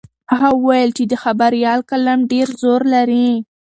هغه 0.31 0.49
وویل 0.53 0.89
چې 0.97 1.03
د 1.11 1.13
خبریال 1.23 1.79
قلم 1.89 2.19
ډېر 2.31 2.47
زور 2.61 2.81
لري. 2.93 3.29